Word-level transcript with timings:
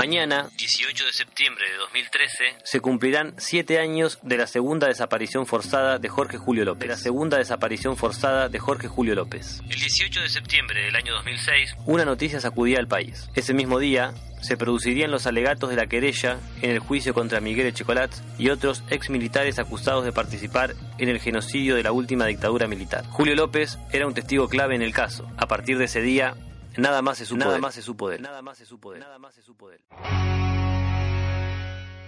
Mañana, 0.00 0.48
18 0.56 1.04
de 1.04 1.12
septiembre 1.12 1.70
de 1.70 1.76
2013, 1.76 2.44
se 2.64 2.80
cumplirán 2.80 3.34
siete 3.36 3.78
años 3.78 4.18
de 4.22 4.38
la 4.38 4.46
segunda 4.46 4.86
desaparición 4.86 5.44
forzada 5.44 5.98
de 5.98 6.08
Jorge 6.08 6.38
Julio 6.38 6.64
López. 6.64 6.80
De 6.80 6.86
la 6.86 6.96
segunda 6.96 7.36
desaparición 7.36 7.98
forzada 7.98 8.48
de 8.48 8.58
Jorge 8.58 8.88
Julio 8.88 9.14
López. 9.14 9.60
El 9.68 9.78
18 9.78 10.22
de 10.22 10.28
septiembre 10.30 10.84
del 10.86 10.96
año 10.96 11.12
2006, 11.12 11.74
una 11.84 12.06
noticia 12.06 12.40
sacudía 12.40 12.78
al 12.78 12.88
país. 12.88 13.28
Ese 13.34 13.52
mismo 13.52 13.78
día, 13.78 14.14
se 14.40 14.56
producirían 14.56 15.10
los 15.10 15.26
alegatos 15.26 15.68
de 15.68 15.76
la 15.76 15.86
querella 15.86 16.38
en 16.62 16.70
el 16.70 16.78
juicio 16.78 17.12
contra 17.12 17.42
Miguel 17.42 17.66
Echecolat 17.66 18.10
y 18.38 18.48
otros 18.48 18.82
exmilitares 18.88 19.58
acusados 19.58 20.06
de 20.06 20.12
participar 20.12 20.76
en 20.96 21.10
el 21.10 21.20
genocidio 21.20 21.76
de 21.76 21.82
la 21.82 21.92
última 21.92 22.24
dictadura 22.24 22.66
militar. 22.68 23.04
Julio 23.10 23.34
López 23.34 23.78
era 23.92 24.06
un 24.06 24.14
testigo 24.14 24.48
clave 24.48 24.74
en 24.74 24.80
el 24.80 24.94
caso. 24.94 25.30
A 25.36 25.46
partir 25.46 25.76
de 25.76 25.84
ese 25.84 26.00
día, 26.00 26.36
Nada 26.76 27.02
más 27.02 27.18
se 27.18 27.26
supo 27.26 27.38
nada 27.38 27.58
más 27.58 27.74
se 27.74 27.82
supo 27.82 28.08
de 28.08 28.16
él. 28.16 28.22
Nada 28.22 28.42
más 28.42 28.58
se 28.58 28.66
supo 28.66 28.92
de 28.92 28.98
él. 28.98 29.02
Nada 29.02 29.18
más 29.18 29.34
se 29.34 29.42
supo 29.42 29.68
de 29.68 29.76
él. 29.76 29.82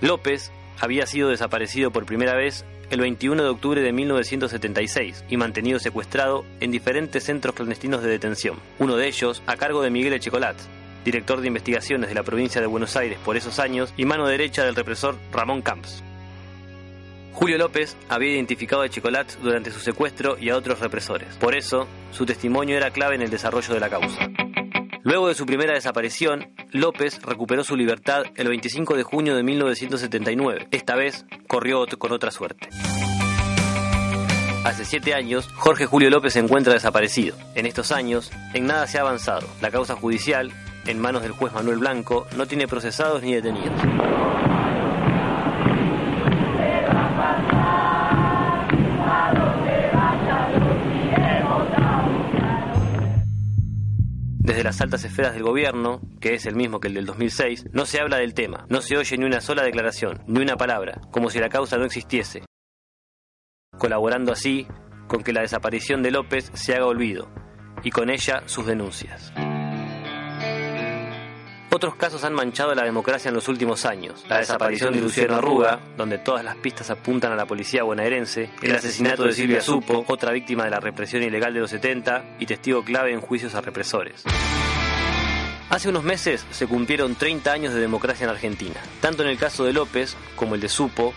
López 0.00 0.52
había 0.80 1.06
sido 1.06 1.28
desaparecido 1.28 1.90
por 1.90 2.06
primera 2.06 2.34
vez 2.34 2.64
el 2.90 3.00
21 3.00 3.42
de 3.42 3.48
octubre 3.48 3.82
de 3.82 3.92
1976 3.92 5.24
y 5.28 5.36
mantenido 5.36 5.78
secuestrado 5.78 6.44
en 6.60 6.70
diferentes 6.70 7.24
centros 7.24 7.54
clandestinos 7.54 8.02
de 8.02 8.10
detención. 8.10 8.58
Uno 8.78 8.96
de 8.96 9.08
ellos 9.08 9.42
a 9.46 9.56
cargo 9.56 9.82
de 9.82 9.90
Miguel 9.90 10.14
Echecolat, 10.14 10.56
director 11.04 11.40
de 11.40 11.48
investigaciones 11.48 12.08
de 12.08 12.14
la 12.14 12.22
provincia 12.22 12.60
de 12.60 12.66
Buenos 12.66 12.96
Aires 12.96 13.18
por 13.24 13.36
esos 13.36 13.58
años 13.58 13.92
y 13.96 14.04
mano 14.04 14.26
derecha 14.26 14.64
del 14.64 14.74
represor 14.74 15.16
Ramón 15.32 15.62
Camps. 15.62 16.02
Julio 17.38 17.56
López 17.56 17.96
había 18.08 18.32
identificado 18.32 18.82
a 18.82 18.88
Chicolat 18.88 19.32
durante 19.40 19.70
su 19.70 19.78
secuestro 19.78 20.36
y 20.40 20.50
a 20.50 20.56
otros 20.56 20.80
represores. 20.80 21.36
Por 21.36 21.54
eso, 21.54 21.86
su 22.10 22.26
testimonio 22.26 22.76
era 22.76 22.90
clave 22.90 23.14
en 23.14 23.22
el 23.22 23.30
desarrollo 23.30 23.74
de 23.74 23.80
la 23.80 23.88
causa. 23.88 24.28
Luego 25.08 25.28
de 25.28 25.34
su 25.34 25.46
primera 25.46 25.72
desaparición, 25.72 26.52
López 26.70 27.18
recuperó 27.22 27.64
su 27.64 27.76
libertad 27.76 28.24
el 28.36 28.46
25 28.46 28.94
de 28.94 29.04
junio 29.04 29.34
de 29.34 29.42
1979. 29.42 30.68
Esta 30.70 30.96
vez 30.96 31.24
corrió 31.46 31.86
con 31.98 32.12
otra 32.12 32.30
suerte. 32.30 32.68
Hace 34.64 34.84
siete 34.84 35.14
años, 35.14 35.48
Jorge 35.54 35.86
Julio 35.86 36.10
López 36.10 36.34
se 36.34 36.40
encuentra 36.40 36.74
desaparecido. 36.74 37.34
En 37.54 37.64
estos 37.64 37.90
años, 37.90 38.30
en 38.52 38.66
nada 38.66 38.86
se 38.86 38.98
ha 38.98 39.00
avanzado. 39.00 39.48
La 39.62 39.70
causa 39.70 39.94
judicial, 39.94 40.52
en 40.84 40.98
manos 40.98 41.22
del 41.22 41.32
juez 41.32 41.54
Manuel 41.54 41.78
Blanco, 41.78 42.26
no 42.36 42.44
tiene 42.44 42.68
procesados 42.68 43.22
ni 43.22 43.32
detenidos. 43.32 43.80
Desde 54.58 54.70
las 54.70 54.80
altas 54.80 55.04
esferas 55.04 55.34
del 55.34 55.44
gobierno, 55.44 56.00
que 56.20 56.34
es 56.34 56.44
el 56.44 56.56
mismo 56.56 56.80
que 56.80 56.88
el 56.88 56.94
del 56.94 57.06
2006, 57.06 57.66
no 57.70 57.86
se 57.86 58.00
habla 58.00 58.16
del 58.16 58.34
tema, 58.34 58.66
no 58.68 58.80
se 58.80 58.96
oye 58.96 59.16
ni 59.16 59.24
una 59.24 59.40
sola 59.40 59.62
declaración, 59.62 60.24
ni 60.26 60.40
una 60.40 60.56
palabra, 60.56 61.00
como 61.12 61.30
si 61.30 61.38
la 61.38 61.48
causa 61.48 61.76
no 61.76 61.84
existiese, 61.84 62.42
colaborando 63.78 64.32
así 64.32 64.66
con 65.06 65.22
que 65.22 65.32
la 65.32 65.42
desaparición 65.42 66.02
de 66.02 66.10
López 66.10 66.50
se 66.54 66.74
haga 66.74 66.86
olvido, 66.86 67.30
y 67.84 67.92
con 67.92 68.10
ella 68.10 68.42
sus 68.46 68.66
denuncias. 68.66 69.32
Otros 71.78 71.94
casos 71.94 72.24
han 72.24 72.34
manchado 72.34 72.74
la 72.74 72.82
democracia 72.82 73.28
en 73.28 73.36
los 73.36 73.46
últimos 73.46 73.84
años. 73.84 74.24
La 74.28 74.38
desaparición 74.38 74.92
de 74.92 75.00
Luciano 75.00 75.36
Arruga, 75.36 75.78
donde 75.96 76.18
todas 76.18 76.44
las 76.44 76.56
pistas 76.56 76.90
apuntan 76.90 77.30
a 77.30 77.36
la 77.36 77.46
policía 77.46 77.84
bonaerense, 77.84 78.50
el 78.62 78.74
asesinato 78.74 79.22
de 79.22 79.32
Silvia 79.32 79.60
Supo, 79.60 80.04
otra 80.08 80.32
víctima 80.32 80.64
de 80.64 80.70
la 80.70 80.80
represión 80.80 81.22
ilegal 81.22 81.54
de 81.54 81.60
los 81.60 81.70
70 81.70 82.38
y 82.40 82.46
testigo 82.46 82.82
clave 82.82 83.12
en 83.12 83.20
juicios 83.20 83.54
a 83.54 83.60
represores. 83.60 84.24
Hace 85.70 85.88
unos 85.88 86.02
meses 86.02 86.44
se 86.50 86.66
cumplieron 86.66 87.14
30 87.14 87.52
años 87.52 87.72
de 87.72 87.78
democracia 87.78 88.24
en 88.24 88.30
Argentina, 88.30 88.80
tanto 89.00 89.22
en 89.22 89.28
el 89.28 89.38
caso 89.38 89.64
de 89.64 89.72
López 89.72 90.16
como 90.34 90.56
el 90.56 90.60
de 90.60 90.68
Supo, 90.68 91.14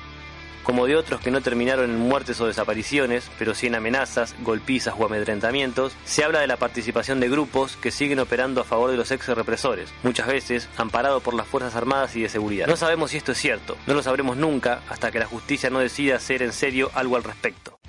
como 0.63 0.85
de 0.85 0.95
otros 0.95 1.21
que 1.21 1.31
no 1.31 1.41
terminaron 1.41 1.89
en 1.89 1.97
muertes 1.97 2.39
o 2.41 2.47
desapariciones, 2.47 3.29
pero 3.37 3.55
sí 3.55 3.67
en 3.67 3.75
amenazas, 3.75 4.35
golpizas 4.41 4.95
o 4.97 5.05
amedrentamientos, 5.05 5.93
se 6.05 6.23
habla 6.23 6.39
de 6.39 6.47
la 6.47 6.57
participación 6.57 7.19
de 7.19 7.29
grupos 7.29 7.77
que 7.77 7.91
siguen 7.91 8.19
operando 8.19 8.61
a 8.61 8.65
favor 8.65 8.91
de 8.91 8.97
los 8.97 9.11
ex 9.11 9.27
represores, 9.29 9.93
muchas 10.03 10.27
veces 10.27 10.69
amparados 10.77 11.23
por 11.23 11.33
las 11.33 11.47
Fuerzas 11.47 11.75
Armadas 11.75 12.15
y 12.15 12.21
de 12.21 12.29
Seguridad. 12.29 12.67
No 12.67 12.77
sabemos 12.77 13.11
si 13.11 13.17
esto 13.17 13.31
es 13.31 13.37
cierto, 13.37 13.77
no 13.87 13.93
lo 13.93 14.03
sabremos 14.03 14.37
nunca 14.37 14.81
hasta 14.89 15.11
que 15.11 15.19
la 15.19 15.25
justicia 15.25 15.69
no 15.69 15.79
decida 15.79 16.15
hacer 16.15 16.41
en 16.41 16.53
serio 16.53 16.91
algo 16.93 17.15
al 17.15 17.23
respecto. 17.23 17.79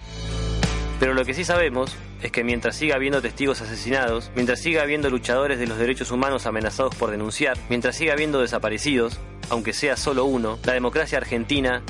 Pero 1.03 1.15
lo 1.15 1.25
que 1.25 1.35
sí 1.35 1.45
sabemos 1.45 1.97
es 2.23 2.31
que 2.31 2.45
mientras 2.45 2.77
siga 2.77 2.95
habiendo 2.95 3.21
testigos 3.21 3.61
asesinados, 3.61 4.31
mientras 4.37 4.61
siga 4.61 4.83
habiendo 4.83 5.11
luchadores 5.11 5.59
de 5.59 5.67
los 5.67 5.77
derechos 5.77 6.13
humanos 6.13 6.47
amenazados 6.47 6.95
por 6.95 7.11
denunciar, 7.11 7.59
mientras 7.69 7.97
siga 7.97 8.13
habiendo 8.13 8.41
desaparecidos, 8.41 9.19
aunque 9.51 9.73
sea 9.73 9.97
solo 9.97 10.25
uno, 10.25 10.61
la 10.65 10.75
democracia 10.75 11.19
argentina 11.19 11.83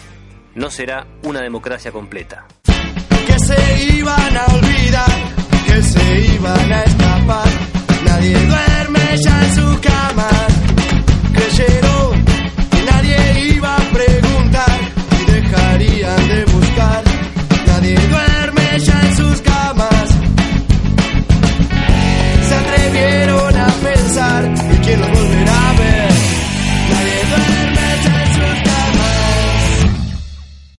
no 0.55 0.71
será 0.71 1.07
una 1.23 1.41
democracia 1.41 1.93
completa. 1.93 2.47